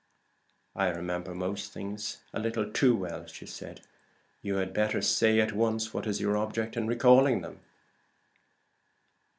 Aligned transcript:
"I 0.75 0.87
remember 0.89 1.35
most 1.35 1.71
things 1.71 2.23
a 2.33 2.39
little 2.39 2.67
too 2.71 2.95
well; 2.95 3.23
you 4.41 4.55
had 4.55 4.73
better 4.73 4.99
say 4.99 5.39
at 5.39 5.51
once 5.53 5.93
what 5.93 6.07
is 6.07 6.19
your 6.19 6.35
object 6.37 6.75
in 6.75 6.87
recalling 6.87 7.41
them." 7.41 7.59